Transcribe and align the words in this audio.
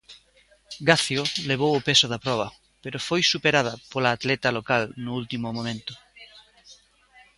Gacio 0.89 1.21
levou 1.49 1.71
o 1.75 1.85
peso 1.87 2.07
da 2.09 2.19
proba, 2.25 2.47
pero 2.83 3.05
foi 3.07 3.21
superada 3.33 3.73
pola 3.91 4.09
atleta 4.13 4.55
local 4.57 4.83
no 5.03 5.11
último 5.21 5.47
momento. 5.57 5.93